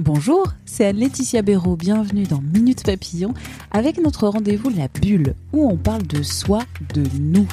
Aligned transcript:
Bonjour, 0.00 0.52
c'est 0.66 0.84
Anne-Laetitia 0.84 1.40
Béraud. 1.40 1.76
Bienvenue 1.76 2.24
dans 2.24 2.42
Minute 2.42 2.84
Papillon 2.84 3.32
avec 3.70 3.96
notre 3.98 4.28
rendez-vous 4.28 4.68
La 4.68 4.88
Bulle 4.88 5.34
où 5.54 5.66
on 5.66 5.78
parle 5.78 6.06
de 6.06 6.22
soi, 6.22 6.64
de 6.94 7.04
nous. 7.18 7.48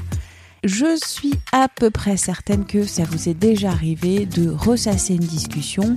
Je 0.66 1.00
suis 1.06 1.34
à 1.54 1.70
peu 1.70 1.90
près 1.90 2.18
certaine 2.18 2.66
que 2.66 2.84
ça 2.84 3.04
vous 3.06 3.30
est 3.30 3.34
déjà 3.34 3.70
arrivé 3.70 4.26
de 4.26 4.50
ressasser 4.50 5.14
une 5.14 5.22
discussion, 5.22 5.96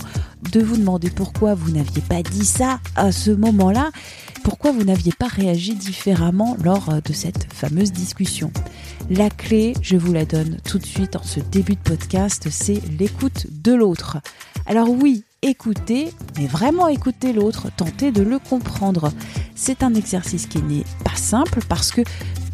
de 0.53 0.61
vous 0.61 0.77
demander 0.77 1.11
pourquoi 1.11 1.55
vous 1.55 1.73
n'aviez 1.73 2.03
pas 2.03 2.23
dit 2.23 2.47
ça 2.47 2.79
à 2.95 3.11
ce 3.11 3.33
moment-là, 3.33 3.91
pourquoi 4.45 4.71
vous 4.71 4.85
n'aviez 4.85 5.13
pas 5.19 5.29
réagi 5.29 5.75
différemment 5.75 6.57
lors 6.63 7.03
de 7.03 7.13
cette 7.13 7.53
fameuse 7.53 7.91
discussion. 7.91 8.53
La 9.11 9.31
clé, 9.31 9.75
je 9.83 9.97
vous 9.97 10.13
la 10.13 10.25
donne 10.25 10.59
tout 10.65 10.79
de 10.79 10.87
suite 10.87 11.17
en 11.17 11.23
ce 11.25 11.41
début 11.41 11.75
de 11.75 11.81
podcast, 11.81 12.49
c'est 12.51 12.81
l'écoute 12.99 13.49
de 13.51 13.73
l'autre. 13.73 14.19
Alors 14.67 14.89
oui, 14.91 15.25
écouter, 15.43 16.13
mais 16.39 16.47
vraiment 16.47 16.89
écouter 16.89 17.33
l'autre, 17.33 17.69
tenter 17.77 18.11
de 18.11 18.23
le 18.23 18.39
comprendre. 18.39 19.13
C'est 19.55 19.83
un 19.83 19.95
exercice 19.95 20.47
qui 20.47 20.63
n'est 20.63 20.85
pas 21.05 21.17
simple 21.17 21.61
parce 21.69 21.91
que 21.91 22.03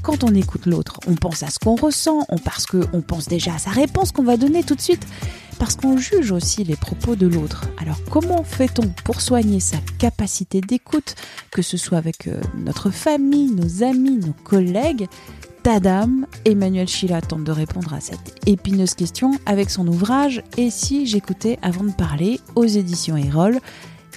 quand 0.03 0.25
on 0.25 0.35
écoute 0.35 0.67
l'autre, 0.67 0.99
on 1.07 1.15
pense 1.15 1.45
à 1.45 1.49
ce 1.49 1.59
qu'on 1.61 1.77
ressent, 1.77 2.27
on, 2.29 2.39
parce 2.39 2.67
qu'on 2.67 3.01
pense 3.07 3.29
déjà 3.29 3.55
à 3.55 3.59
sa 3.59 3.71
réponse 3.71 4.11
qu'on 4.11 4.25
va 4.25 4.37
donner 4.37 4.65
tout 4.65 4.75
de 4.75 4.81
suite, 4.81 5.07
parce 5.61 5.77
qu'on 5.77 5.97
juge 5.97 6.33
aussi 6.33 6.65
les 6.65 6.75
propos 6.75 7.15
de 7.15 7.29
l'autre. 7.29 7.65
Alors 7.79 7.99
comment 8.11 8.43
fait-on 8.43 8.89
pour 9.05 9.21
soigner 9.21 9.61
sa 9.61 9.77
capacité 9.99 10.61
d'écoute, 10.61 11.15
que 11.53 11.63
ce 11.63 11.77
soit 11.77 11.99
avec 11.99 12.27
euh, 12.27 12.41
notre 12.57 12.91
famille, 12.91 13.53
nos 13.53 13.85
amis, 13.85 14.17
nos 14.17 14.35
collègues? 14.45 15.07
Tadam, 15.63 16.27
Emmanuel 16.45 16.89
Schilla 16.89 17.21
tente 17.21 17.45
de 17.45 17.53
répondre 17.53 17.95
à 17.95 18.01
cette 18.01 18.35
épineuse 18.49 18.95
question 18.95 19.31
avec 19.47 19.71
son 19.71 19.87
ouvrage 19.87 20.43
Et 20.57 20.71
si 20.71 21.07
j'écoutais 21.07 21.57
avant 21.63 21.85
de 21.85 21.93
parler 21.93 22.41
aux 22.57 22.65
éditions 22.65 23.17
Erol? 23.17 23.61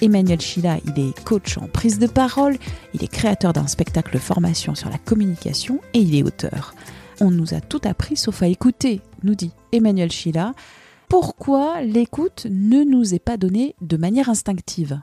Emmanuel 0.02 0.40
Schilla, 0.40 0.78
il 0.84 0.98
est 0.98 1.24
coach 1.24 1.56
en 1.58 1.68
prise 1.68 2.00
de 2.00 2.08
parole, 2.08 2.56
il 2.94 3.04
est 3.04 3.08
créateur 3.08 3.52
d'un 3.52 3.68
spectacle 3.68 4.18
formation 4.18 4.74
sur 4.74 4.90
la 4.90 4.98
communication 4.98 5.80
et 5.94 6.00
il 6.00 6.16
est 6.16 6.24
auteur. 6.24 6.74
On 7.20 7.30
nous 7.30 7.54
a 7.54 7.60
tout 7.60 7.80
appris 7.84 8.16
sauf 8.16 8.42
à 8.42 8.48
écouter, 8.48 9.00
nous 9.22 9.36
dit 9.36 9.52
Emmanuel 9.70 10.10
Schilla. 10.10 10.52
Pourquoi 11.08 11.80
l'écoute 11.82 12.48
ne 12.50 12.82
nous 12.82 13.14
est 13.14 13.20
pas 13.20 13.36
donnée 13.36 13.76
de 13.80 13.96
manière 13.96 14.28
instinctive? 14.28 15.00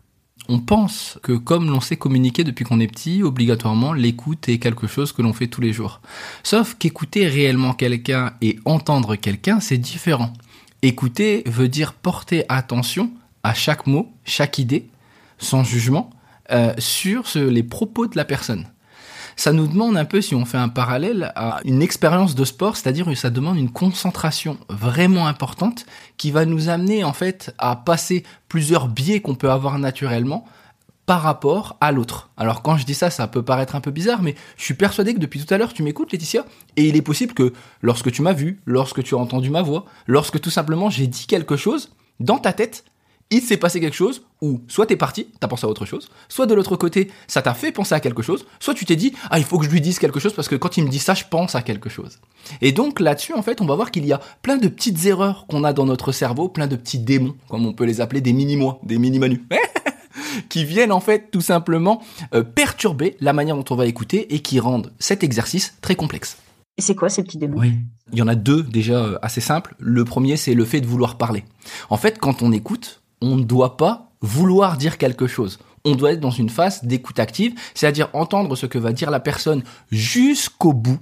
On 0.50 0.60
pense 0.60 1.20
que 1.24 1.34
comme 1.34 1.70
l'on 1.70 1.80
sait 1.80 1.96
communiquer 1.96 2.44
depuis 2.44 2.66
qu'on 2.66 2.80
est 2.80 2.88
petit, 2.88 3.24
obligatoirement, 3.24 3.94
l'écoute 3.94 4.50
est 4.50 4.60
quelque 4.60 4.88
chose 4.88 5.14
que 5.14 5.22
l'on 5.22 5.34
fait 5.34 5.48
tous 5.48 5.62
les 5.62 5.74
jours. 5.74 6.02
Sauf 6.44 6.76
qu'écouter 6.76 7.28
réellement 7.28 7.74
quelqu'un 7.74 8.34
et 8.42 8.60
entendre 8.66 9.16
quelqu'un, 9.16 9.60
c'est 9.60 9.78
différent. 9.78 10.34
Écouter 10.82 11.44
veut 11.46 11.70
dire 11.70 11.94
porter 11.94 12.44
attention 12.50 13.12
à 13.44 13.54
chaque 13.54 13.88
mot, 13.88 14.12
chaque 14.26 14.60
idée, 14.60 14.88
sans 15.38 15.64
jugement, 15.64 16.10
euh, 16.52 16.74
sur 16.78 17.24
les 17.36 17.64
propos 17.64 18.08
de 18.08 18.18
la 18.18 18.26
personne 18.26 18.68
ça 19.36 19.54
nous 19.54 19.68
demande 19.68 19.98
un 19.98 20.06
peu, 20.06 20.22
si 20.22 20.36
on 20.36 20.46
fait 20.46 20.58
un 20.58 20.70
parallèle, 20.70 21.32
à 21.36 21.60
une 21.66 21.82
expérience 21.82 22.36
de 22.36 22.46
sport, 22.46 22.78
c'est-à-dire 22.78 23.06
que 23.06 23.16
ça 23.16 23.30
demande 23.30 23.58
une 23.58 23.72
concentration 23.72 24.58
vraiment 24.70 25.28
importante 25.28 25.86
qui 26.18 26.32
va 26.32 26.46
nous 26.46 26.70
amener 26.70 27.04
en 27.04 27.14
fait 27.14 27.54
à 27.58 27.76
passer 27.76 28.24
plusieurs 28.48 28.88
biais 28.88 29.22
qu'on 29.22 29.36
peut 29.36 29.52
avoir 29.52 29.80
naturellement 29.80 30.46
par 31.06 31.22
rapport 31.22 31.76
à 31.82 31.92
l'autre. 31.92 32.30
Alors 32.38 32.62
quand 32.62 32.78
je 32.78 32.86
dis 32.86 32.94
ça, 32.94 33.10
ça 33.10 33.28
peut 33.28 33.44
paraître 33.44 33.76
un 33.76 33.82
peu 33.82 33.92
bizarre, 33.92 34.22
mais 34.22 34.36
je 34.58 34.64
suis 34.64 34.74
persuadé 34.74 35.14
que 35.14 35.20
depuis 35.20 35.44
tout 35.44 35.54
à 35.54 35.58
l'heure, 35.58 35.74
tu 35.74 35.84
m'écoutes, 35.84 36.12
Laetitia, 36.12 36.46
et 36.78 36.88
il 36.88 36.96
est 36.96 37.02
possible 37.02 37.34
que 37.34 37.54
lorsque 37.82 38.12
tu 38.12 38.22
m'as 38.22 38.34
vu, 38.34 38.62
lorsque 38.66 39.04
tu 39.04 39.16
as 39.16 39.18
entendu 39.18 39.50
ma 39.50 39.62
voix, 39.62 39.86
lorsque 40.08 40.40
tout 40.40 40.50
simplement 40.50 40.90
j'ai 40.90 41.08
dit 41.08 41.28
quelque 41.28 41.58
chose, 41.58 41.92
dans 42.20 42.38
ta 42.38 42.54
tête, 42.54 42.86
il 43.30 43.42
s'est 43.42 43.58
passé 43.58 43.80
quelque 43.80 43.96
chose 43.96 44.24
où 44.42 44.62
soit 44.68 44.86
t'es 44.86 44.96
parti, 44.96 45.28
t'as 45.40 45.48
pensé 45.48 45.66
à 45.66 45.70
autre 45.70 45.86
chose, 45.86 46.10
soit 46.30 46.46
de 46.46 46.54
l'autre 46.54 46.76
côté, 46.76 47.10
ça 47.28 47.42
t'a 47.42 47.54
fait 47.54 47.72
penser 47.72 47.96
à 47.96 48.00
quelque 48.00 48.22
chose, 48.22 48.46
soit 48.60 48.74
tu 48.74 48.86
t'es 48.86 48.96
dit, 48.96 49.14
ah, 49.30 49.40
il 49.40 49.46
faut 49.46 49.58
que 49.58 49.66
je 49.66 49.72
lui 49.72 49.82
dise 49.82 50.00
quelque 50.00 50.20
chose 50.20 50.34
parce 50.34 50.48
que 50.48 50.56
quand 50.56 50.78
il 50.78 50.84
me 50.84 50.90
dit 50.90 51.00
ça, 51.00 51.14
je 51.14 51.24
pense 51.30 51.56
à 51.56 51.62
quelque 51.62 51.90
chose. 51.90 52.20
Et 52.62 52.72
donc 52.72 53.00
là-dessus, 53.00 53.34
en 53.34 53.42
fait, 53.42 53.62
on 53.62 53.66
va 53.66 53.76
voir 53.76 53.92
qu'il 53.92 54.06
y 54.06 54.14
a 54.14 54.20
plein 54.42 54.58
de 54.58 54.68
petites 54.68 55.06
erreurs 55.06 55.48
qu'on 55.48 55.64
a 55.64 55.74
dans 55.74 55.86
notre 55.86 56.12
cerveau, 56.12 56.50
plein 56.50 56.68
de 56.68 56.76
petits 56.76 57.00
démons, 57.00 57.36
comme 57.50 57.66
on 57.66 57.74
peut 57.74 57.86
les 57.86 58.02
appeler, 58.02 58.22
des 58.22 58.34
mini-moi, 58.34 58.80
des 58.84 58.98
mini-manus. 58.98 59.40
qui 60.50 60.66
viennent 60.66 60.92
en 60.92 61.00
fait 61.00 61.30
tout 61.32 61.42
simplement 61.42 62.02
euh, 62.34 62.44
perturber 62.44 63.18
la 63.20 63.34
manière 63.34 63.56
dont 63.56 63.66
on 63.70 63.76
va 63.76 63.86
écouter 63.86 64.34
et 64.34 64.40
qui 64.40 64.60
rendent 64.60 64.92
cet 65.00 65.24
exercice 65.24 65.78
très 65.82 65.96
complexe. 65.96 66.38
Et 66.78 66.82
c'est 66.82 66.96
quoi 66.96 67.10
ces 67.10 67.24
petits 67.24 67.38
démons? 67.38 67.60
Oui. 67.60 67.74
Il 68.12 68.20
y 68.20 68.22
en 68.22 68.28
a 68.28 68.36
deux 68.36 68.64
déjà 68.64 69.06
euh, 69.06 69.20
assez 69.22 69.42
simples. 69.42 69.76
Le 69.80 70.04
premier, 70.06 70.38
c'est 70.38 70.56
le 70.56 70.66
fait 70.66 70.82
de 70.82 70.88
vouloir 70.88 71.18
parler. 71.18 71.44
En 71.90 71.98
fait, 71.98 72.18
quand 72.20 72.42
on 72.42 72.52
écoute, 72.52 73.03
on 73.24 73.38
ne 73.38 73.44
doit 73.44 73.78
pas 73.78 74.12
vouloir 74.22 74.78
dire 74.78 74.98
quelque 74.98 75.28
chose. 75.28 75.60
On 75.86 75.96
doit 75.96 76.12
être 76.12 76.20
dans 76.20 76.30
une 76.30 76.50
phase 76.50 76.84
d'écoute 76.84 77.20
active, 77.20 77.54
c'est-à-dire 77.74 78.10
entendre 78.14 78.56
ce 78.56 78.66
que 78.66 78.78
va 78.78 78.92
dire 78.92 79.12
la 79.12 79.20
personne 79.20 79.64
jusqu'au 79.92 80.74
bout 80.74 81.00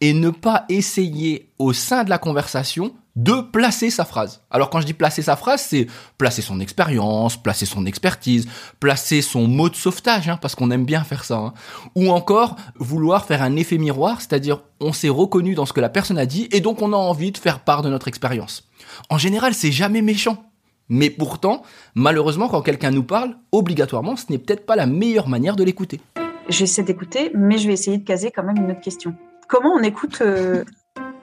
et 0.00 0.12
ne 0.12 0.30
pas 0.30 0.64
essayer 0.68 1.50
au 1.58 1.72
sein 1.72 2.04
de 2.04 2.10
la 2.10 2.18
conversation 2.18 2.92
de 3.16 3.40
placer 3.40 3.90
sa 3.90 4.04
phrase. 4.04 4.42
Alors 4.50 4.68
quand 4.68 4.80
je 4.80 4.86
dis 4.86 4.92
placer 4.92 5.22
sa 5.22 5.36
phrase, 5.36 5.62
c'est 5.62 5.86
placer 6.18 6.42
son 6.42 6.60
expérience, 6.60 7.40
placer 7.42 7.64
son 7.64 7.86
expertise, 7.86 8.46
placer 8.78 9.22
son 9.22 9.48
mot 9.48 9.70
de 9.70 9.74
sauvetage, 9.74 10.28
hein, 10.28 10.38
parce 10.40 10.54
qu'on 10.54 10.70
aime 10.70 10.84
bien 10.84 11.02
faire 11.02 11.24
ça. 11.24 11.36
Hein. 11.36 11.54
Ou 11.94 12.10
encore 12.10 12.56
vouloir 12.78 13.24
faire 13.24 13.42
un 13.42 13.56
effet 13.56 13.78
miroir, 13.78 14.20
c'est-à-dire 14.20 14.60
on 14.80 14.92
s'est 14.92 15.08
reconnu 15.08 15.54
dans 15.54 15.64
ce 15.64 15.72
que 15.72 15.80
la 15.80 15.88
personne 15.88 16.18
a 16.18 16.26
dit 16.26 16.46
et 16.52 16.60
donc 16.60 16.82
on 16.82 16.92
a 16.92 16.96
envie 16.96 17.32
de 17.32 17.38
faire 17.38 17.60
part 17.60 17.82
de 17.82 17.88
notre 17.88 18.08
expérience. 18.08 18.68
En 19.08 19.18
général, 19.18 19.54
c'est 19.54 19.72
jamais 19.72 20.02
méchant. 20.02 20.45
Mais 20.88 21.10
pourtant, 21.10 21.62
malheureusement, 21.94 22.48
quand 22.48 22.62
quelqu'un 22.62 22.90
nous 22.90 23.02
parle, 23.02 23.36
obligatoirement, 23.52 24.16
ce 24.16 24.26
n'est 24.30 24.38
peut-être 24.38 24.66
pas 24.66 24.76
la 24.76 24.86
meilleure 24.86 25.28
manière 25.28 25.56
de 25.56 25.64
l'écouter. 25.64 26.00
J'essaie 26.48 26.82
d'écouter, 26.82 27.30
mais 27.34 27.58
je 27.58 27.66
vais 27.66 27.72
essayer 27.72 27.98
de 27.98 28.04
caser 28.04 28.30
quand 28.30 28.44
même 28.44 28.56
une 28.56 28.70
autre 28.70 28.80
question. 28.80 29.14
Comment 29.48 29.74
on 29.74 29.82
écoute 29.82 30.18
euh, 30.20 30.64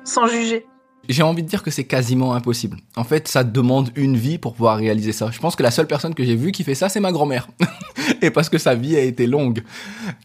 sans 0.03 0.27
juger? 0.27 0.65
J'ai 1.09 1.23
envie 1.23 1.43
de 1.43 1.47
dire 1.47 1.63
que 1.63 1.71
c'est 1.71 1.83
quasiment 1.83 2.33
impossible. 2.33 2.77
En 2.95 3.03
fait, 3.03 3.27
ça 3.27 3.43
demande 3.43 3.91
une 3.95 4.15
vie 4.15 4.37
pour 4.37 4.53
pouvoir 4.53 4.77
réaliser 4.77 5.11
ça. 5.11 5.29
Je 5.31 5.39
pense 5.39 5.55
que 5.55 5.63
la 5.63 5.71
seule 5.71 5.87
personne 5.87 6.15
que 6.15 6.23
j'ai 6.23 6.35
vue 6.35 6.51
qui 6.51 6.63
fait 6.63 6.75
ça, 6.75 6.89
c'est 6.89 6.99
ma 6.99 7.11
grand-mère. 7.11 7.47
Et 8.21 8.31
parce 8.31 8.49
que 8.49 8.57
sa 8.57 8.75
vie 8.75 8.95
a 8.95 9.01
été 9.01 9.27
longue. 9.27 9.63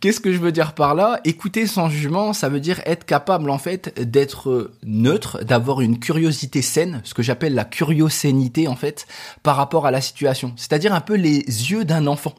Qu'est-ce 0.00 0.20
que 0.20 0.32
je 0.32 0.38
veux 0.38 0.52
dire 0.52 0.74
par 0.74 0.94
là? 0.94 1.20
Écouter 1.24 1.66
sans 1.66 1.88
jugement, 1.88 2.32
ça 2.32 2.48
veut 2.48 2.60
dire 2.60 2.80
être 2.86 3.04
capable, 3.04 3.50
en 3.50 3.58
fait, 3.58 4.00
d'être 4.00 4.72
neutre, 4.84 5.44
d'avoir 5.44 5.80
une 5.80 5.98
curiosité 5.98 6.62
saine, 6.62 7.00
ce 7.04 7.14
que 7.14 7.22
j'appelle 7.22 7.54
la 7.54 7.64
curiosénité, 7.64 8.68
en 8.68 8.76
fait, 8.76 9.06
par 9.42 9.56
rapport 9.56 9.86
à 9.86 9.90
la 9.90 10.00
situation. 10.00 10.52
C'est-à-dire 10.56 10.94
un 10.94 11.00
peu 11.00 11.14
les 11.14 11.38
yeux 11.38 11.84
d'un 11.84 12.06
enfant. 12.06 12.34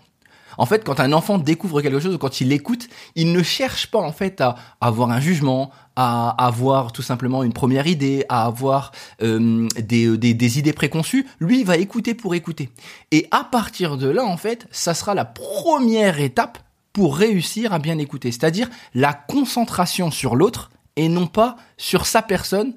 En 0.60 0.66
fait, 0.66 0.84
quand 0.84 1.00
un 1.00 1.14
enfant 1.14 1.38
découvre 1.38 1.82
quelque 1.82 2.02
chose, 2.02 2.18
quand 2.20 2.42
il 2.42 2.52
écoute, 2.52 2.90
il 3.16 3.32
ne 3.32 3.42
cherche 3.42 3.88
pas 3.88 4.00
en 4.00 4.12
fait 4.12 4.42
à 4.42 4.56
avoir 4.82 5.10
un 5.10 5.22
jugement, 5.22 5.72
à 5.96 6.32
avoir 6.46 6.92
tout 6.92 7.02
simplement 7.02 7.44
une 7.44 7.54
première 7.54 7.88
idée, 7.88 8.26
à 8.28 8.46
avoir 8.46 8.92
euh, 9.24 9.70
des, 9.78 10.18
des, 10.18 10.34
des, 10.34 10.60
idées 10.60 10.74
préconçues. 10.74 11.26
Lui, 11.40 11.62
il 11.62 11.66
va 11.66 11.78
écouter 11.78 12.14
pour 12.14 12.36
écouter. 12.36 12.70
Et 13.12 13.28
à 13.32 13.46
partir 13.46 13.96
de 13.96 14.10
là, 14.10 14.26
en 14.26 14.36
fait, 14.36 14.68
ça 14.70 14.94
sera 14.94 15.14
la 15.16 15.24
première 15.24 16.20
étape 16.20 16.58
pour 16.92 17.16
réussir 17.16 17.72
à 17.72 17.80
bien 17.80 17.98
écouter. 17.98 18.30
C'est-à-dire 18.30 18.70
la 18.94 19.14
concentration 19.14 20.12
sur 20.12 20.36
l'autre 20.36 20.72
et 20.98 21.08
non 21.08 21.28
pas 21.28 21.56
sur 21.78 22.06
sa 22.06 22.22
personne 22.22 22.74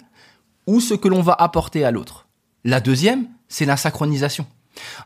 ou 0.68 0.80
ce 0.80 0.94
que 0.94 1.08
l'on 1.08 1.22
va 1.22 1.32
apporter 1.32 1.84
à 1.84 1.90
l'autre. 1.90 2.28
La 2.62 2.78
deuxième, 2.78 3.26
c'est 3.48 3.66
la 3.66 3.76
synchronisation. 3.76 4.46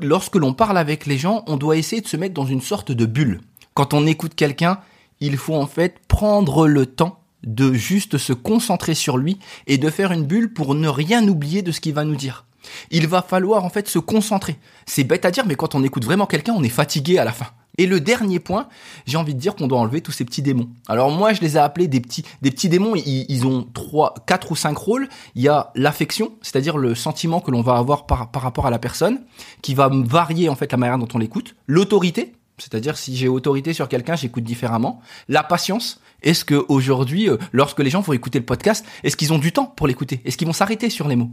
Lorsque 0.01 0.37
l'on 0.37 0.55
parle 0.55 0.79
avec 0.79 1.07
les 1.07 1.19
gens, 1.19 1.45
on 1.47 1.57
doit 1.57 1.77
essayer 1.77 2.03
de 2.03 2.09
se 2.09 2.17
mettre 2.17 2.35
dans 2.35 2.47
une 2.47 2.61
sorte 2.61 2.93
de 2.93 3.07
bulle. 3.07 3.41
Quand 3.75 3.95
on 3.95 4.07
écoute 4.07 4.35
quelqu'un, 4.35 4.81
il 5.21 5.37
faut 5.37 5.55
en 5.55 5.67
fait 5.67 6.01
prendre 6.09 6.67
le 6.67 6.87
temps 6.87 7.21
de 7.45 7.73
juste 7.73 8.19
se 8.19 8.33
concentrer 8.33 8.95
sur 8.95 9.19
lui 9.19 9.39
et 9.67 9.79
de 9.79 9.91
faire 9.91 10.13
une 10.13 10.25
bulle 10.25 10.53
pour 10.53 10.75
ne 10.75 10.89
rien 10.89 11.27
oublier 11.29 11.63
de 11.63 11.73
ce 11.73 11.81
qu'il 11.81 11.95
va 11.95 12.05
nous 12.05 12.17
dire. 12.17 12.45
Il 12.91 13.07
va 13.07 13.23
falloir 13.23 13.65
en 13.65 13.69
fait 13.69 13.89
se 13.89 13.99
concentrer. 13.99 14.57
C'est 14.87 15.05
bête 15.05 15.25
à 15.25 15.31
dire, 15.31 15.47
mais 15.47 15.55
quand 15.55 15.75
on 15.75 15.85
écoute 15.85 16.05
vraiment 16.05 16.27
quelqu'un, 16.27 16.55
on 16.55 16.63
est 16.63 16.69
fatigué 16.69 17.19
à 17.19 17.25
la 17.25 17.33
fin. 17.33 17.47
Et 17.79 17.87
le 17.87 18.01
dernier 18.01 18.41
point, 18.41 18.69
j'ai 19.07 19.17
envie 19.17 19.35
de 19.35 19.41
dire 19.41 19.55
qu'on 19.55 19.67
doit 19.67 19.79
enlever 19.79 20.01
tous 20.01 20.13
ces 20.13 20.25
petits 20.25 20.43
démons. 20.43 20.69
Alors 20.89 21.11
moi, 21.11 21.33
je 21.33 21.41
les 21.41 21.57
ai 21.57 21.59
appelés 21.61 21.89
des 21.89 22.01
petits, 22.01 22.25
des 22.43 22.51
petits 22.51 22.69
démons. 22.69 22.95
Ils, 22.97 23.47
ont 23.47 23.67
trois, 23.75 24.15
quatre 24.27 24.53
ou 24.53 24.57
cinq 24.57 24.77
rôles. 24.77 25.09
Il 25.35 25.43
y 25.43 25.49
a 25.49 25.71
l'affection, 25.75 26.33
c'est-à-dire 26.43 26.79
le 26.79 26.95
sentiment 26.95 27.41
que 27.41 27.51
l'on 27.51 27.63
va 27.63 27.77
avoir 27.77 28.07
par, 28.07 28.31
rapport 28.33 28.67
à 28.67 28.71
la 28.71 28.79
personne, 28.79 29.21
qui 29.63 29.75
va 29.75 29.91
varier 29.93 30.49
en 30.49 30.55
fait 30.55 30.73
la 30.73 30.79
manière 30.79 30.99
dont 30.99 31.09
on 31.15 31.19
l'écoute. 31.19 31.55
L'autorité, 31.67 32.33
c'est-à-dire 32.59 32.97
si 32.97 33.17
j'ai 33.17 33.29
autorité 33.29 33.73
sur 33.73 33.89
quelqu'un, 33.89 34.17
j'écoute 34.17 34.45
différemment. 34.45 35.01
La 35.29 35.43
patience. 35.43 36.01
Est-ce 36.23 36.47
que 36.47 36.65
aujourd'hui, 36.69 37.29
euh, 37.29 37.37
lorsque 37.53 37.81
les 37.81 37.91
gens 37.91 38.01
vont 38.01 38.15
écouter 38.15 38.39
le 38.39 38.45
podcast, 38.47 38.85
est-ce 39.05 39.17
qu'ils 39.19 39.35
ont 39.35 39.39
du 39.39 39.53
temps 39.53 39.67
pour 39.67 39.87
l'écouter? 39.87 40.23
Est-ce 40.25 40.39
qu'ils 40.39 40.47
vont 40.47 40.55
s'arrêter 40.55 40.89
sur 40.89 41.09
les 41.09 41.15
mots? 41.17 41.31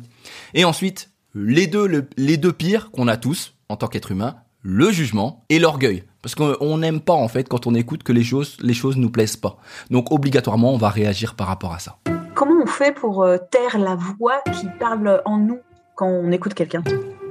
Et 0.54 0.66
ensuite, 0.66 1.10
les 1.34 1.68
deux, 1.68 1.88
le- 1.88 2.10
les 2.18 2.36
deux 2.36 2.52
pires 2.52 2.92
qu'on 2.92 3.08
a 3.08 3.16
tous 3.16 3.54
en 3.70 3.78
tant 3.78 3.88
qu'être 3.88 4.12
humain, 4.12 4.36
le 4.64 4.92
jugement 4.92 5.44
et 5.50 5.60
l'orgueil. 5.60 6.04
Parce 6.22 6.36
qu'on 6.36 6.78
n'aime 6.78 7.02
pas 7.02 7.14
en 7.14 7.28
fait 7.28 7.48
quand 7.50 7.68
on 7.68 7.76
écoute 7.76 8.02
que 8.02 8.14
les 8.14 8.24
choses, 8.24 8.58
les 8.62 8.74
choses 8.74 8.98
nous 8.98 9.10
plaisent 9.10 9.36
pas. 9.36 9.58
Donc 9.92 10.12
obligatoirement, 10.12 10.74
on 10.74 10.78
va 10.78 10.90
réagir 10.90 11.36
par 11.36 11.48
rapport 11.48 11.74
à 11.74 11.80
ça. 11.80 11.98
Comment 12.34 12.64
on 12.64 12.66
fait 12.66 12.94
pour 12.94 13.24
euh, 13.24 13.38
taire 13.52 13.78
la 13.78 13.96
voix 13.96 14.42
qui 14.54 14.68
parle 14.80 15.22
en 15.26 15.38
nous 15.38 15.60
quand 15.96 16.08
on 16.08 16.32
écoute 16.32 16.54
quelqu'un? 16.54 16.82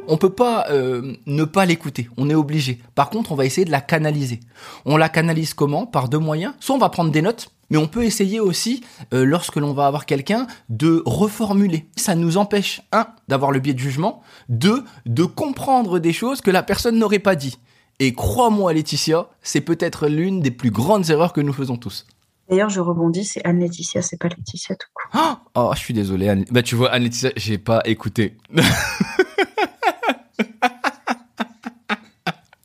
On 0.09 0.19
peut 0.19 0.31
pas 0.31 0.67
euh, 0.71 1.15
ne 1.27 1.45
pas 1.45 1.65
l'écouter, 1.65 2.09
on 2.17 2.29
est 2.29 2.35
obligé. 2.35 2.81
Par 2.95 3.09
contre, 3.09 3.33
on 3.33 3.35
va 3.35 3.47
essayer 3.47 3.65
de 3.65 3.71
la 3.71 3.81
canaliser. 3.81 4.41
On 4.85 4.97
la 4.97 5.09
canalise 5.09 5.55
comment? 5.55 5.87
Par 5.87 6.09
deux 6.09 6.19
moyens. 6.19 6.55
Soit 6.61 6.75
on 6.75 6.79
va 6.79 6.89
prendre 6.89 7.13
des 7.13 7.23
notes, 7.23 7.51
mais 7.73 7.79
on 7.79 7.89
peut 7.89 8.05
essayer 8.05 8.39
aussi, 8.39 8.85
euh, 9.15 9.25
lorsque 9.25 9.57
l'on 9.57 9.73
va 9.73 9.87
avoir 9.87 10.05
quelqu'un, 10.05 10.47
de 10.69 11.03
reformuler. 11.07 11.89
Ça 11.97 12.15
nous 12.15 12.37
empêche, 12.37 12.83
un, 12.93 13.07
d'avoir 13.29 13.51
le 13.51 13.61
biais 13.61 13.73
de 13.73 13.79
jugement, 13.79 14.21
deux, 14.51 14.85
de 15.07 15.25
comprendre 15.25 15.99
des 15.99 16.13
choses 16.13 16.43
que 16.43 16.51
la 16.51 16.63
personne 16.63 16.99
n'aurait 16.99 17.19
pas 17.19 17.35
dit. 17.35 17.59
Et 17.99 18.13
crois-moi, 18.13 18.75
Laetitia, 18.75 19.31
c'est 19.41 19.63
peut-être 19.63 20.09
l'une 20.09 20.43
des 20.43 20.51
plus 20.51 20.71
grandes 20.71 21.09
erreurs 21.09 21.33
que 21.33 21.41
nous 21.41 21.55
faisons 21.55 21.79
tous. 21.79 22.07
D'ailleurs, 22.51 22.69
je 22.69 22.81
rebondis, 22.81 23.25
c'est 23.25 23.43
Anne-Laetitia, 23.43 24.03
c'est 24.03 24.19
pas 24.19 24.29
Laetitia 24.29 24.77
tout 24.77 24.89
court. 24.93 25.11
Oh, 25.15 25.37
oh, 25.55 25.71
je 25.75 25.79
suis 25.79 25.95
désolé, 25.95 26.29
Anne. 26.29 26.45
Bah, 26.51 26.63
tu 26.63 26.75
vois, 26.75 26.91
Anne-Laetitia, 26.91 27.31
j'ai 27.37 27.57
pas 27.57 27.81
écouté. 27.87 28.37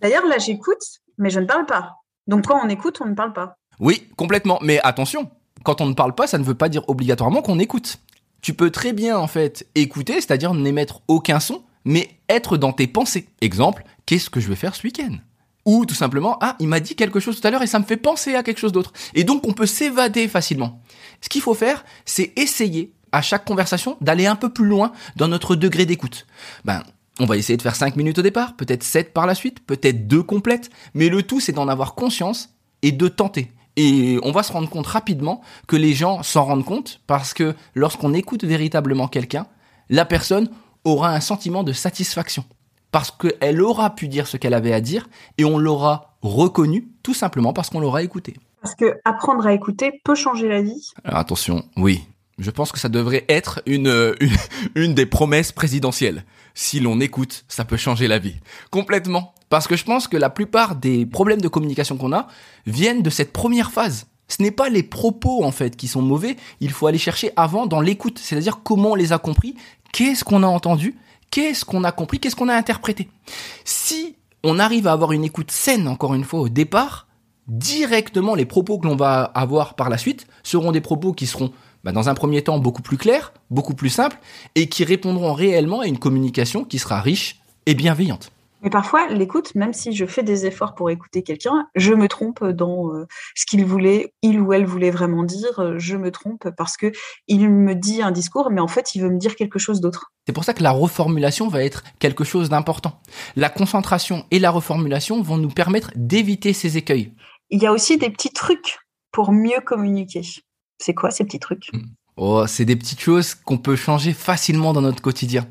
D'ailleurs, 0.01 0.25
là, 0.25 0.37
j'écoute, 0.37 0.83
mais 1.17 1.29
je 1.29 1.39
ne 1.39 1.45
parle 1.45 1.65
pas. 1.65 1.93
Donc, 2.27 2.45
quand 2.45 2.59
on 2.61 2.67
écoute, 2.67 2.99
on 2.99 3.05
ne 3.05 3.15
parle 3.15 3.31
pas. 3.31 3.55
Oui, 3.79 4.07
complètement. 4.15 4.59
Mais 4.61 4.79
attention, 4.83 5.29
quand 5.63 5.81
on 5.81 5.85
ne 5.85 5.93
parle 5.93 6.15
pas, 6.15 6.27
ça 6.27 6.37
ne 6.37 6.43
veut 6.43 6.55
pas 6.55 6.69
dire 6.69 6.83
obligatoirement 6.87 7.41
qu'on 7.41 7.59
écoute. 7.59 7.97
Tu 8.41 8.53
peux 8.53 8.71
très 8.71 8.93
bien, 8.93 9.17
en 9.17 9.27
fait, 9.27 9.67
écouter, 9.75 10.15
c'est-à-dire 10.15 10.53
n'émettre 10.53 11.01
aucun 11.07 11.39
son, 11.39 11.63
mais 11.85 12.09
être 12.29 12.57
dans 12.57 12.73
tes 12.73 12.87
pensées. 12.87 13.27
Exemple, 13.41 13.83
qu'est-ce 14.05 14.29
que 14.29 14.39
je 14.39 14.47
vais 14.47 14.55
faire 14.55 14.75
ce 14.75 14.83
week-end? 14.83 15.17
Ou 15.65 15.85
tout 15.85 15.95
simplement, 15.95 16.37
ah, 16.41 16.55
il 16.59 16.67
m'a 16.67 16.79
dit 16.79 16.95
quelque 16.95 17.19
chose 17.19 17.41
tout 17.41 17.47
à 17.47 17.51
l'heure 17.51 17.61
et 17.61 17.67
ça 17.67 17.79
me 17.79 17.83
fait 17.83 17.97
penser 17.97 18.35
à 18.35 18.43
quelque 18.43 18.59
chose 18.59 18.71
d'autre. 18.71 18.93
Et 19.15 19.23
donc, 19.23 19.45
on 19.47 19.53
peut 19.53 19.65
s'évader 19.65 20.27
facilement. 20.27 20.81
Ce 21.21 21.29
qu'il 21.29 21.41
faut 21.41 21.53
faire, 21.53 21.83
c'est 22.05 22.31
essayer, 22.37 22.93
à 23.11 23.21
chaque 23.21 23.43
conversation, 23.43 23.97
d'aller 23.99 24.27
un 24.27 24.35
peu 24.35 24.49
plus 24.49 24.65
loin 24.65 24.93
dans 25.17 25.27
notre 25.27 25.55
degré 25.55 25.85
d'écoute. 25.85 26.25
Ben, 26.63 26.83
on 27.19 27.25
va 27.25 27.37
essayer 27.37 27.57
de 27.57 27.61
faire 27.61 27.75
5 27.75 27.95
minutes 27.95 28.19
au 28.19 28.21
départ, 28.21 28.55
peut-être 28.55 28.83
7 28.83 29.11
par 29.13 29.25
la 29.25 29.35
suite, 29.35 29.59
peut-être 29.65 30.07
2 30.07 30.23
complètes, 30.23 30.69
mais 30.93 31.09
le 31.09 31.23
tout 31.23 31.39
c'est 31.39 31.51
d'en 31.51 31.67
avoir 31.67 31.95
conscience 31.95 32.53
et 32.81 32.91
de 32.91 33.07
tenter. 33.07 33.51
Et 33.77 34.19
on 34.23 34.31
va 34.31 34.43
se 34.43 34.51
rendre 34.51 34.69
compte 34.69 34.87
rapidement 34.87 35.41
que 35.67 35.75
les 35.75 35.93
gens 35.93 36.23
s'en 36.23 36.43
rendent 36.43 36.65
compte 36.65 36.99
parce 37.05 37.33
que 37.33 37.55
lorsqu'on 37.75 38.13
écoute 38.13 38.43
véritablement 38.43 39.07
quelqu'un, 39.07 39.45
la 39.89 40.03
personne 40.03 40.49
aura 40.83 41.11
un 41.11 41.21
sentiment 41.21 41.63
de 41.63 41.73
satisfaction. 41.73 42.43
Parce 42.91 43.11
qu'elle 43.11 43.61
aura 43.61 43.91
pu 43.93 44.07
dire 44.07 44.27
ce 44.27 44.35
qu'elle 44.35 44.55
avait 44.55 44.73
à 44.73 44.81
dire 44.81 45.07
et 45.37 45.45
on 45.45 45.59
l'aura 45.59 46.17
reconnu 46.21 46.87
tout 47.03 47.13
simplement 47.13 47.53
parce 47.53 47.69
qu'on 47.69 47.79
l'aura 47.79 48.01
écouté. 48.01 48.35
Parce 48.61 48.73
que 48.73 48.99
apprendre 49.05 49.45
à 49.45 49.53
écouter 49.53 50.01
peut 50.03 50.15
changer 50.15 50.47
la 50.47 50.61
vie. 50.61 50.91
Alors 51.03 51.19
attention, 51.19 51.63
oui, 51.75 52.03
je 52.37 52.51
pense 52.51 52.71
que 52.71 52.79
ça 52.79 52.89
devrait 52.89 53.25
être 53.29 53.61
une, 53.65 53.87
euh, 53.87 54.15
une, 54.19 54.35
une 54.75 54.93
des 54.93 55.05
promesses 55.05 55.51
présidentielles. 55.51 56.25
Si 56.53 56.79
l'on 56.79 56.99
écoute, 56.99 57.45
ça 57.47 57.65
peut 57.65 57.77
changer 57.77 58.07
la 58.07 58.19
vie. 58.19 58.35
Complètement. 58.71 59.33
Parce 59.49 59.67
que 59.67 59.75
je 59.75 59.85
pense 59.85 60.07
que 60.07 60.17
la 60.17 60.29
plupart 60.29 60.75
des 60.75 61.05
problèmes 61.05 61.41
de 61.41 61.47
communication 61.47 61.97
qu'on 61.97 62.13
a 62.13 62.27
viennent 62.65 63.01
de 63.01 63.09
cette 63.09 63.31
première 63.31 63.71
phase. 63.71 64.07
Ce 64.27 64.41
n'est 64.41 64.51
pas 64.51 64.69
les 64.69 64.83
propos 64.83 65.43
en 65.43 65.51
fait 65.51 65.77
qui 65.77 65.87
sont 65.87 66.01
mauvais, 66.01 66.35
il 66.59 66.71
faut 66.71 66.87
aller 66.87 66.97
chercher 66.97 67.31
avant 67.37 67.65
dans 67.65 67.79
l'écoute, 67.79 68.19
c'est-à-dire 68.19 68.61
comment 68.61 68.91
on 68.91 68.95
les 68.95 69.13
a 69.13 69.19
compris, 69.19 69.55
qu'est-ce 69.93 70.25
qu'on 70.25 70.43
a 70.43 70.47
entendu, 70.47 70.97
qu'est-ce 71.31 71.63
qu'on 71.63 71.85
a 71.85 71.93
compris, 71.93 72.19
qu'est-ce 72.19 72.35
qu'on 72.35 72.49
a 72.49 72.55
interprété. 72.55 73.07
Si 73.63 74.17
on 74.43 74.59
arrive 74.59 74.87
à 74.87 74.91
avoir 74.91 75.13
une 75.13 75.23
écoute 75.23 75.51
saine 75.51 75.87
encore 75.87 76.13
une 76.13 76.25
fois 76.25 76.41
au 76.41 76.49
départ, 76.49 77.07
directement 77.47 78.35
les 78.35 78.45
propos 78.45 78.77
que 78.79 78.87
l'on 78.87 78.97
va 78.97 79.23
avoir 79.23 79.75
par 79.75 79.89
la 79.89 79.97
suite 79.97 80.27
seront 80.43 80.73
des 80.73 80.81
propos 80.81 81.13
qui 81.13 81.25
seront 81.25 81.53
bah, 81.87 81.93
dans 81.93 82.09
un 82.09 82.15
premier 82.15 82.41
temps 82.41 82.59
beaucoup 82.59 82.81
plus 82.81 82.97
clairs, 82.97 83.31
beaucoup 83.49 83.73
plus 83.73 83.87
simples 83.87 84.17
et 84.55 84.67
qui 84.67 84.83
répondront 84.83 85.31
réellement 85.31 85.79
à 85.79 85.87
une 85.87 85.97
communication 85.97 86.65
qui 86.65 86.79
sera 86.79 86.99
riche 86.99 87.39
et 87.65 87.75
bienveillante. 87.75 88.29
Mais 88.61 88.69
parfois, 88.69 89.07
l'écoute, 89.07 89.55
même 89.55 89.71
si 89.71 89.93
je 89.93 90.05
fais 90.05 90.21
des 90.21 90.45
efforts 90.45 90.75
pour 90.75 90.89
écouter 90.89 91.23
quelqu'un, 91.23 91.69
je 91.75 91.93
me 91.93 92.09
trompe 92.09 92.43
dans 92.43 92.93
euh, 92.93 93.07
ce 93.35 93.45
qu'il 93.45 93.63
voulait, 93.63 94.13
il 94.21 94.41
ou 94.41 94.51
elle 94.51 94.65
voulait 94.65 94.91
vraiment 94.91 95.23
dire. 95.23 95.59
euh, 95.59 95.75
Je 95.79 95.95
me 95.95 96.11
trompe 96.11 96.49
parce 96.57 96.75
que 96.75 96.91
il 97.29 97.49
me 97.49 97.73
dit 97.73 98.01
un 98.01 98.11
discours, 98.11 98.51
mais 98.51 98.59
en 98.59 98.67
fait, 98.67 98.93
il 98.93 99.01
veut 99.01 99.09
me 99.09 99.17
dire 99.17 99.37
quelque 99.37 99.57
chose 99.57 99.79
d'autre. 99.79 100.11
C'est 100.25 100.33
pour 100.33 100.43
ça 100.43 100.53
que 100.53 100.63
la 100.63 100.71
reformulation 100.71 101.47
va 101.47 101.63
être 101.63 101.85
quelque 101.99 102.25
chose 102.25 102.49
d'important. 102.49 102.99
La 103.37 103.47
concentration 103.47 104.25
et 104.31 104.39
la 104.39 104.51
reformulation 104.51 105.21
vont 105.21 105.37
nous 105.37 105.51
permettre 105.51 105.91
d'éviter 105.95 106.51
ces 106.51 106.75
écueils. 106.75 107.13
Il 107.49 107.63
y 107.63 107.65
a 107.65 107.71
aussi 107.71 107.97
des 107.97 108.09
petits 108.09 108.33
trucs 108.33 108.77
pour 109.13 109.31
mieux 109.31 109.61
communiquer. 109.65 110.23
C'est 110.77 110.93
quoi 110.93 111.11
ces 111.11 111.23
petits 111.23 111.39
trucs? 111.39 111.71
Oh, 112.17 112.45
c'est 112.47 112.65
des 112.65 112.75
petites 112.75 112.99
choses 112.99 113.35
qu'on 113.35 113.57
peut 113.57 113.75
changer 113.75 114.13
facilement 114.13 114.73
dans 114.73 114.81
notre 114.81 115.01
quotidien. 115.01 115.47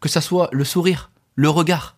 Que 0.00 0.08
ça 0.08 0.20
soit 0.20 0.48
le 0.52 0.64
sourire, 0.64 1.10
le 1.34 1.48
regard. 1.48 1.96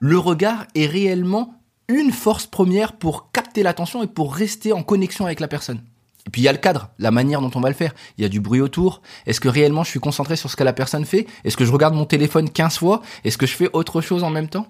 Le 0.00 0.18
regard 0.18 0.66
est 0.74 0.86
réellement 0.86 1.54
une 1.88 2.12
force 2.12 2.46
première 2.46 2.96
pour 2.96 3.30
capter 3.30 3.62
l'attention 3.62 4.02
et 4.02 4.06
pour 4.06 4.34
rester 4.34 4.72
en 4.72 4.82
connexion 4.82 5.24
avec 5.24 5.40
la 5.40 5.48
personne. 5.48 5.82
Et 6.26 6.30
puis 6.30 6.40
il 6.40 6.44
y 6.44 6.48
a 6.48 6.52
le 6.52 6.58
cadre, 6.58 6.90
la 6.98 7.10
manière 7.10 7.40
dont 7.40 7.50
on 7.54 7.60
va 7.60 7.68
le 7.68 7.74
faire. 7.74 7.94
Il 8.16 8.22
y 8.22 8.24
a 8.24 8.28
du 8.28 8.40
bruit 8.40 8.60
autour. 8.60 9.02
Est-ce 9.26 9.40
que 9.40 9.48
réellement 9.48 9.84
je 9.84 9.90
suis 9.90 10.00
concentré 10.00 10.36
sur 10.36 10.50
ce 10.50 10.56
que 10.56 10.64
la 10.64 10.72
personne 10.72 11.04
fait? 11.04 11.26
Est-ce 11.44 11.56
que 11.56 11.64
je 11.64 11.72
regarde 11.72 11.94
mon 11.94 12.06
téléphone 12.06 12.48
15 12.48 12.78
fois? 12.78 13.02
Est-ce 13.24 13.36
que 13.36 13.46
je 13.46 13.54
fais 13.54 13.68
autre 13.72 14.00
chose 14.00 14.24
en 14.24 14.30
même 14.30 14.48
temps? 14.48 14.66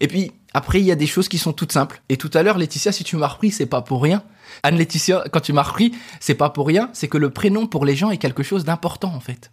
Et 0.00 0.08
puis 0.08 0.32
après 0.52 0.80
il 0.80 0.86
y 0.86 0.92
a 0.92 0.96
des 0.96 1.06
choses 1.06 1.28
qui 1.28 1.38
sont 1.38 1.52
toutes 1.52 1.72
simples. 1.72 2.02
Et 2.08 2.16
tout 2.16 2.30
à 2.34 2.42
l'heure 2.42 2.58
Laetitia, 2.58 2.92
si 2.92 3.04
tu 3.04 3.16
m'as 3.16 3.28
repris, 3.28 3.50
c'est 3.50 3.66
pas 3.66 3.80
pour 3.80 4.02
rien. 4.02 4.22
Anne 4.62 4.76
Laetitia, 4.76 5.24
quand 5.32 5.40
tu 5.40 5.52
m'as 5.52 5.62
repris, 5.62 5.92
c'est 6.20 6.34
pas 6.34 6.50
pour 6.50 6.66
rien, 6.66 6.90
c'est 6.92 7.08
que 7.08 7.18
le 7.18 7.30
prénom 7.30 7.66
pour 7.66 7.84
les 7.84 7.96
gens 7.96 8.10
est 8.10 8.18
quelque 8.18 8.42
chose 8.42 8.64
d'important 8.64 9.14
en 9.14 9.20
fait. 9.20 9.50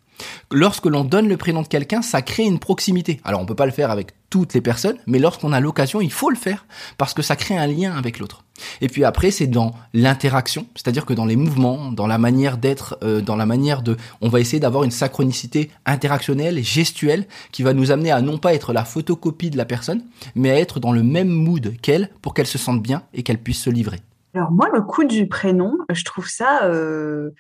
Lorsque 0.51 0.85
l'on 0.85 1.03
donne 1.03 1.27
le 1.27 1.37
prénom 1.37 1.61
de 1.61 1.67
quelqu'un, 1.67 2.01
ça 2.01 2.21
crée 2.21 2.43
une 2.43 2.59
proximité. 2.59 3.19
Alors 3.23 3.41
on 3.41 3.45
peut 3.45 3.55
pas 3.55 3.65
le 3.65 3.71
faire 3.71 3.91
avec 3.91 4.13
toutes 4.29 4.53
les 4.53 4.61
personnes, 4.61 4.97
mais 5.07 5.19
lorsqu'on 5.19 5.53
a 5.53 5.59
l'occasion, 5.59 6.01
il 6.01 6.11
faut 6.11 6.29
le 6.29 6.35
faire 6.35 6.65
parce 6.97 7.13
que 7.13 7.21
ça 7.21 7.35
crée 7.35 7.57
un 7.57 7.67
lien 7.67 7.95
avec 7.95 8.19
l'autre. 8.19 8.43
Et 8.81 8.87
puis 8.87 9.03
après, 9.03 9.31
c'est 9.31 9.47
dans 9.47 9.73
l'interaction, 9.93 10.67
c'est-à-dire 10.75 11.05
que 11.05 11.13
dans 11.13 11.25
les 11.25 11.35
mouvements, 11.35 11.91
dans 11.91 12.07
la 12.07 12.17
manière 12.17 12.57
d'être, 12.57 12.97
euh, 13.03 13.21
dans 13.21 13.35
la 13.35 13.45
manière 13.45 13.81
de, 13.81 13.97
on 14.21 14.29
va 14.29 14.39
essayer 14.39 14.59
d'avoir 14.59 14.83
une 14.83 14.91
synchronicité 14.91 15.71
interactionnelle, 15.85 16.63
gestuelle, 16.63 17.27
qui 17.51 17.63
va 17.63 17.73
nous 17.73 17.91
amener 17.91 18.11
à 18.11 18.21
non 18.21 18.37
pas 18.37 18.53
être 18.53 18.73
la 18.73 18.85
photocopie 18.85 19.49
de 19.49 19.57
la 19.57 19.65
personne, 19.65 20.03
mais 20.35 20.51
à 20.51 20.59
être 20.59 20.79
dans 20.79 20.91
le 20.91 21.03
même 21.03 21.29
mood 21.29 21.75
qu'elle 21.81 22.09
pour 22.21 22.33
qu'elle 22.33 22.47
se 22.47 22.57
sente 22.57 22.81
bien 22.81 23.03
et 23.13 23.23
qu'elle 23.23 23.39
puisse 23.39 23.61
se 23.61 23.69
livrer. 23.69 23.99
Alors 24.33 24.51
moi, 24.51 24.69
le 24.73 24.81
coup 24.81 25.05
du 25.05 25.27
prénom, 25.27 25.77
je 25.89 26.03
trouve 26.03 26.27
ça, 26.27 26.65
euh, 26.65 27.31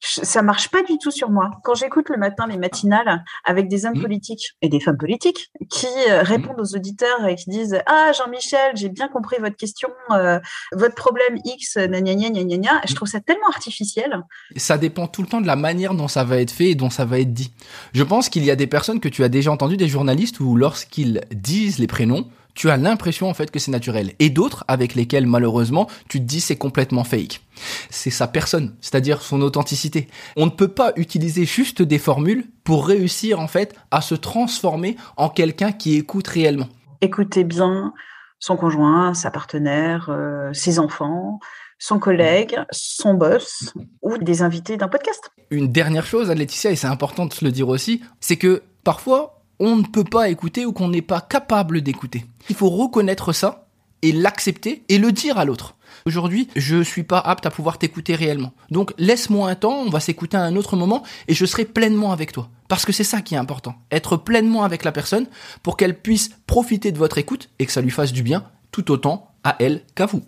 ça 0.00 0.42
marche 0.42 0.68
pas 0.70 0.82
du 0.82 0.96
tout 0.98 1.10
sur 1.10 1.28
moi. 1.30 1.50
Quand 1.64 1.74
j'écoute 1.74 2.08
le 2.08 2.16
matin 2.16 2.46
les 2.46 2.56
matinales 2.56 3.24
avec 3.44 3.68
des 3.68 3.84
hommes 3.84 3.94
Mhm. 3.94 4.02
politiques 4.02 4.52
et 4.62 4.68
des 4.68 4.80
femmes 4.80 4.96
politiques 4.96 5.50
qui 5.70 5.86
euh, 6.08 6.22
répondent 6.22 6.60
aux 6.60 6.76
auditeurs 6.76 7.26
et 7.26 7.34
qui 7.34 7.50
disent 7.50 7.80
ah 7.86 8.12
Jean-Michel, 8.16 8.72
j'ai 8.76 8.88
bien 8.88 9.08
compris 9.08 9.36
votre 9.40 9.56
question, 9.56 9.88
euh, 10.12 10.38
votre 10.72 10.94
problème 10.94 11.38
X, 11.44 11.76
gna 11.78 12.00
gna 12.00 12.14
gna 12.14 12.30
gna 12.30 12.44
gna 12.44 12.56
gna. 12.58 12.80
Je 12.86 12.94
trouve 12.94 13.08
ça 13.08 13.20
tellement 13.20 13.48
artificiel. 13.48 14.22
ça 14.56 14.78
dépend 14.78 15.06
tout 15.08 15.22
le 15.22 15.28
temps 15.28 15.40
de 15.40 15.46
la 15.46 15.56
manière 15.56 15.94
dont 15.94 16.08
ça 16.08 16.22
va 16.24 16.40
être 16.40 16.50
fait 16.52 16.70
et 16.70 16.74
dont 16.74 16.90
ça 16.90 17.04
va 17.04 17.18
être 17.18 17.32
dit. 17.32 17.52
Je 17.92 18.02
pense 18.04 18.28
qu'il 18.28 18.44
y 18.44 18.50
a 18.50 18.56
des 18.56 18.66
personnes 18.66 19.00
que 19.00 19.08
tu 19.08 19.24
as 19.24 19.28
déjà 19.28 19.50
entendues, 19.50 19.76
des 19.76 19.88
journalistes, 19.88 20.40
où 20.40 20.54
lorsqu'ils 20.56 21.22
disent 21.32 21.78
les 21.78 21.86
prénoms, 21.86 22.28
tu 22.58 22.70
as 22.70 22.76
l'impression 22.76 23.30
en 23.30 23.34
fait 23.34 23.52
que 23.52 23.60
c'est 23.60 23.70
naturel. 23.70 24.14
Et 24.18 24.30
d'autres 24.30 24.64
avec 24.66 24.96
lesquels 24.96 25.28
malheureusement 25.28 25.86
tu 26.08 26.18
te 26.18 26.24
dis 26.24 26.40
c'est 26.40 26.56
complètement 26.56 27.04
fake. 27.04 27.40
C'est 27.88 28.10
sa 28.10 28.26
personne, 28.26 28.74
c'est-à-dire 28.80 29.22
son 29.22 29.42
authenticité. 29.42 30.08
On 30.36 30.46
ne 30.46 30.50
peut 30.50 30.66
pas 30.66 30.92
utiliser 30.96 31.44
juste 31.44 31.82
des 31.82 31.98
formules 31.98 32.46
pour 32.64 32.88
réussir 32.88 33.38
en 33.38 33.46
fait 33.46 33.76
à 33.92 34.00
se 34.00 34.16
transformer 34.16 34.96
en 35.16 35.28
quelqu'un 35.28 35.70
qui 35.70 35.94
écoute 35.94 36.26
réellement. 36.26 36.68
Écoutez 37.00 37.44
bien 37.44 37.92
son 38.40 38.56
conjoint, 38.56 39.14
sa 39.14 39.30
partenaire, 39.30 40.08
euh, 40.10 40.52
ses 40.52 40.80
enfants, 40.80 41.38
son 41.78 42.00
collègue, 42.00 42.58
son 42.72 43.14
boss 43.14 43.72
ou 44.02 44.18
des 44.18 44.42
invités 44.42 44.76
d'un 44.76 44.88
podcast. 44.88 45.30
Une 45.50 45.70
dernière 45.70 46.06
chose, 46.06 46.28
Anne-Laetitia, 46.28 46.72
et 46.72 46.76
c'est 46.76 46.88
important 46.88 47.26
de 47.26 47.32
se 47.32 47.44
le 47.44 47.52
dire 47.52 47.68
aussi, 47.68 48.02
c'est 48.18 48.36
que 48.36 48.64
parfois, 48.82 49.37
on 49.60 49.76
ne 49.76 49.82
peut 49.82 50.04
pas 50.04 50.28
écouter 50.28 50.64
ou 50.66 50.72
qu'on 50.72 50.88
n'est 50.88 51.02
pas 51.02 51.20
capable 51.20 51.80
d'écouter. 51.80 52.24
Il 52.48 52.56
faut 52.56 52.70
reconnaître 52.70 53.32
ça 53.32 53.68
et 54.02 54.12
l'accepter 54.12 54.84
et 54.88 54.98
le 54.98 55.12
dire 55.12 55.38
à 55.38 55.44
l'autre. 55.44 55.74
Aujourd'hui, 56.06 56.48
je 56.54 56.82
suis 56.82 57.02
pas 57.02 57.18
apte 57.18 57.46
à 57.46 57.50
pouvoir 57.50 57.78
t'écouter 57.78 58.14
réellement. 58.14 58.52
Donc 58.70 58.94
laisse-moi 58.98 59.50
un 59.50 59.54
temps, 59.54 59.82
on 59.84 59.90
va 59.90 60.00
s'écouter 60.00 60.36
à 60.36 60.42
un 60.42 60.56
autre 60.56 60.76
moment 60.76 61.02
et 61.26 61.34
je 61.34 61.44
serai 61.44 61.64
pleinement 61.64 62.12
avec 62.12 62.32
toi. 62.32 62.48
Parce 62.68 62.84
que 62.84 62.92
c'est 62.92 63.04
ça 63.04 63.20
qui 63.20 63.34
est 63.34 63.38
important. 63.38 63.74
Être 63.90 64.16
pleinement 64.16 64.62
avec 64.62 64.84
la 64.84 64.92
personne 64.92 65.26
pour 65.62 65.76
qu'elle 65.76 65.98
puisse 66.00 66.30
profiter 66.46 66.92
de 66.92 66.98
votre 66.98 67.18
écoute 67.18 67.50
et 67.58 67.66
que 67.66 67.72
ça 67.72 67.80
lui 67.80 67.90
fasse 67.90 68.12
du 68.12 68.22
bien 68.22 68.44
tout 68.70 68.90
autant 68.90 69.32
à 69.44 69.56
elle 69.58 69.82
qu'à 69.94 70.06
vous. 70.06 70.22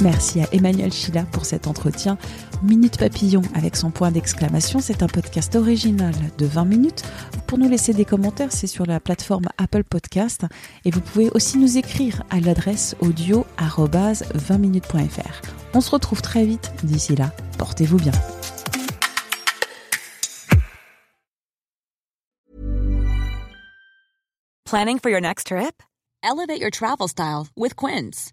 Merci 0.00 0.40
à 0.40 0.46
Emmanuel 0.52 0.92
Chila 0.92 1.24
pour 1.24 1.44
cet 1.44 1.66
entretien. 1.66 2.18
Minute 2.62 2.98
Papillon 2.98 3.42
avec 3.54 3.76
son 3.76 3.90
point 3.90 4.10
d'exclamation, 4.10 4.80
c'est 4.80 5.02
un 5.02 5.06
podcast 5.06 5.54
original 5.54 6.14
de 6.38 6.46
20 6.46 6.64
minutes. 6.64 7.04
Pour 7.46 7.58
nous 7.58 7.68
laisser 7.68 7.92
des 7.92 8.04
commentaires, 8.04 8.50
c'est 8.52 8.66
sur 8.66 8.86
la 8.86 8.98
plateforme 9.00 9.46
Apple 9.58 9.84
Podcast 9.84 10.46
et 10.84 10.90
vous 10.90 11.00
pouvez 11.00 11.30
aussi 11.30 11.58
nous 11.58 11.78
écrire 11.78 12.22
à 12.30 12.40
l'adresse 12.40 12.96
audio 13.00 13.46
20minutes.fr. 13.58 15.42
On 15.74 15.80
se 15.80 15.90
retrouve 15.90 16.22
très 16.22 16.44
vite. 16.44 16.72
D'ici 16.82 17.14
là, 17.14 17.32
portez-vous 17.58 17.98
bien. 17.98 18.12
Planning 24.64 24.98
for 24.98 25.10
your 25.10 25.20
next 25.20 25.48
trip? 25.48 25.82
Elevate 26.24 26.60
your 26.60 26.70
travel 26.70 27.08
style 27.08 27.48
with 27.54 27.76
Quince. 27.76 28.32